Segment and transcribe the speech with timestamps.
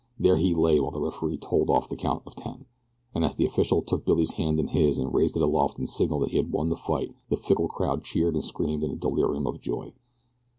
[0.17, 2.65] There he lay while the referee tolled off the count of ten,
[3.13, 6.21] and as the official took Billy's hand in his and raised it aloft in signal
[6.21, 9.45] that he had won the fight the fickle crowd cheered and screamed in a delirium
[9.45, 9.93] of joy.